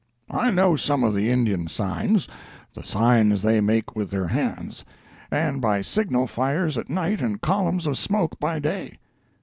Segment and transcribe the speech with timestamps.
[0.31, 4.83] I know some of the Indian signs—the signs they make with their hands,
[5.29, 8.97] and by signal fires at night and columns of smoke by day.